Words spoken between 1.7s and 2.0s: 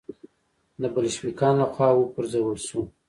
خوا